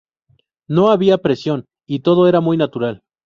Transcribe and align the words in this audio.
No 0.67 0.89
había 0.89 1.19
presión, 1.19 1.65
y 1.85 1.99
todo 1.99 2.27
era 2.27 2.41
muy 2.41 2.57
natural. 2.57 3.03